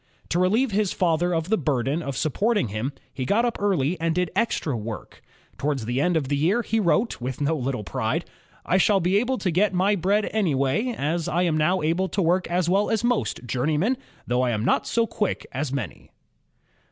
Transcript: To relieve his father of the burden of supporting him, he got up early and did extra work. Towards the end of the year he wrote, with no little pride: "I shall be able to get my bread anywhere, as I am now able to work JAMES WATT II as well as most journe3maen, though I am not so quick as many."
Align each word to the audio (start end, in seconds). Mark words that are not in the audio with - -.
To 0.29 0.39
relieve 0.39 0.71
his 0.71 0.91
father 0.91 1.31
of 1.31 1.49
the 1.49 1.59
burden 1.59 2.01
of 2.01 2.17
supporting 2.17 2.69
him, 2.69 2.91
he 3.13 3.23
got 3.23 3.45
up 3.45 3.57
early 3.61 3.99
and 3.99 4.15
did 4.15 4.31
extra 4.35 4.75
work. 4.75 5.21
Towards 5.59 5.85
the 5.85 6.01
end 6.01 6.17
of 6.17 6.27
the 6.27 6.35
year 6.35 6.63
he 6.63 6.79
wrote, 6.79 7.21
with 7.21 7.39
no 7.39 7.55
little 7.55 7.83
pride: 7.83 8.25
"I 8.65 8.77
shall 8.79 8.99
be 8.99 9.17
able 9.17 9.37
to 9.37 9.51
get 9.51 9.75
my 9.75 9.95
bread 9.95 10.27
anywhere, 10.33 10.95
as 10.97 11.27
I 11.27 11.43
am 11.43 11.55
now 11.55 11.83
able 11.83 12.09
to 12.09 12.19
work 12.19 12.47
JAMES 12.47 12.51
WATT 12.51 12.53
II 12.53 12.57
as 12.57 12.69
well 12.69 12.89
as 12.89 13.03
most 13.03 13.45
journe3maen, 13.45 13.95
though 14.25 14.41
I 14.41 14.49
am 14.49 14.65
not 14.65 14.87
so 14.87 15.05
quick 15.05 15.45
as 15.51 15.71
many." 15.71 16.09